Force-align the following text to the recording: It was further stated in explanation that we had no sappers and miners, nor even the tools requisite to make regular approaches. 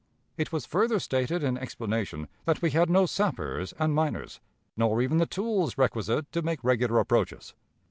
It 0.35 0.51
was 0.51 0.65
further 0.65 0.97
stated 0.99 1.43
in 1.43 1.59
explanation 1.59 2.27
that 2.45 2.63
we 2.63 2.71
had 2.71 2.89
no 2.89 3.05
sappers 3.05 3.71
and 3.77 3.93
miners, 3.93 4.39
nor 4.75 4.99
even 4.99 5.19
the 5.19 5.27
tools 5.27 5.77
requisite 5.77 6.31
to 6.31 6.41
make 6.41 6.63
regular 6.63 6.97
approaches. 6.99 7.53